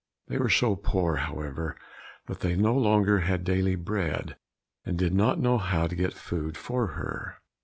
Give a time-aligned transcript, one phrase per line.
[0.29, 1.75] They were so poor, however,
[2.25, 4.35] that they no longer had daily bread,
[4.83, 7.37] and did not know how to get food for her.